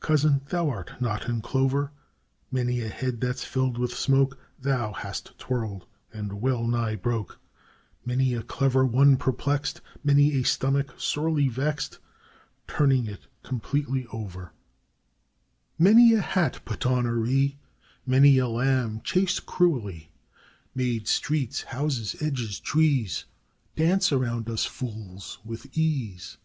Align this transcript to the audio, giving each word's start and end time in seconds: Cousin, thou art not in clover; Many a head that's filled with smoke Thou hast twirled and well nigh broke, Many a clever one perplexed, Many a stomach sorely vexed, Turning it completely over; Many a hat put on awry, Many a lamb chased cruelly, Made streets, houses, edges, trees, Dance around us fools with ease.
Cousin, 0.00 0.42
thou 0.50 0.68
art 0.68 1.00
not 1.00 1.26
in 1.26 1.40
clover; 1.40 1.90
Many 2.50 2.82
a 2.82 2.88
head 2.90 3.18
that's 3.18 3.46
filled 3.46 3.78
with 3.78 3.94
smoke 3.96 4.38
Thou 4.60 4.92
hast 4.92 5.38
twirled 5.38 5.86
and 6.12 6.42
well 6.42 6.66
nigh 6.66 6.96
broke, 6.96 7.40
Many 8.04 8.34
a 8.34 8.42
clever 8.42 8.84
one 8.84 9.16
perplexed, 9.16 9.80
Many 10.04 10.34
a 10.34 10.42
stomach 10.42 10.92
sorely 10.98 11.48
vexed, 11.48 11.98
Turning 12.66 13.06
it 13.06 13.20
completely 13.42 14.06
over; 14.08 14.52
Many 15.78 16.12
a 16.12 16.20
hat 16.20 16.60
put 16.66 16.84
on 16.84 17.06
awry, 17.06 17.56
Many 18.04 18.36
a 18.36 18.48
lamb 18.48 19.00
chased 19.02 19.46
cruelly, 19.46 20.12
Made 20.74 21.08
streets, 21.08 21.62
houses, 21.62 22.14
edges, 22.20 22.60
trees, 22.60 23.24
Dance 23.76 24.12
around 24.12 24.50
us 24.50 24.66
fools 24.66 25.38
with 25.42 25.68
ease. 25.74 26.36